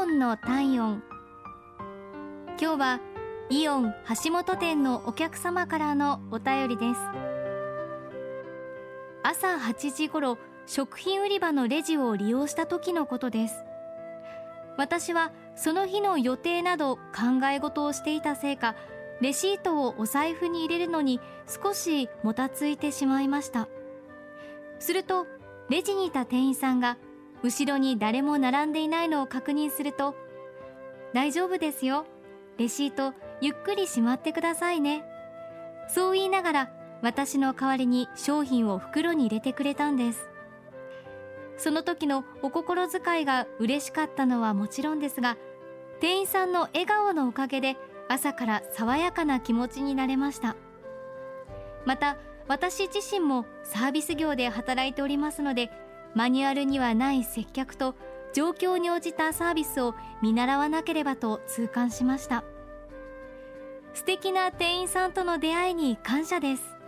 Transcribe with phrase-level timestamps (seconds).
[0.00, 1.02] オンの体温。
[2.58, 3.00] 今日は
[3.50, 3.94] イオン
[4.24, 7.00] 橋本店のお客様からのお便りです。
[9.22, 13.56] 朝8時頃食品売り場のレジを利用した時のことです。
[14.78, 18.76] 私はその日の予定など考え事をしていたせいか
[19.20, 21.20] レシートをお財布に入れるのに
[21.62, 23.68] 少しもたついてしまいました。
[24.78, 25.26] すると
[25.68, 26.96] レジにいた店員さんが
[27.42, 30.14] 後ろに誰も並んでいないのを確認すると
[31.12, 32.06] 大丈夫ですよ。
[32.58, 35.04] レシートゆっくりしまってくださいね。
[35.88, 36.70] そう言いながら
[37.02, 40.28] 私の代わりに商品を袋に入れてくれたんです。
[41.56, 45.36] その時のお心遣いが嬉しかったのはもちろんですが
[46.00, 47.76] 店員さんの笑顔のおかげで
[48.08, 50.56] 朝から爽やかな気持ちになれました。
[51.84, 52.16] また
[52.48, 55.70] 私自身もサービス業で働いておりますので
[56.14, 57.94] マニュアルにはない接客と
[58.32, 62.44] 状況に応じたサービスを見習わなければと痛感しました。
[63.92, 66.79] 素敵な店員さんとの出会いに感謝です。